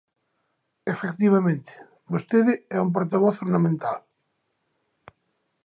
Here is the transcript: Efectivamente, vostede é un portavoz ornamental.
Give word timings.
Efectivamente, 0.93 1.71
vostede 2.11 2.53
é 2.75 2.77
un 2.85 2.89
portavoz 2.95 3.35
ornamental. 3.45 3.99